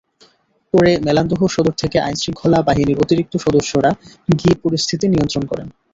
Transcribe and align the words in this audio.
পরে 0.73 0.91
মেলান্দহ 1.05 1.41
সদর 1.47 1.75
থেকে 1.81 1.97
আইনশৃঙ্খলা 1.99 2.59
বাহিনীর 2.67 3.01
অতিরিক্ত 3.03 3.33
সদস্যরা 3.45 3.91
গিয়ে 4.39 4.55
পরিস্থিতি 4.63 5.05
নিয়ন্ত্রণ 5.07 5.43
করেন। 5.51 5.67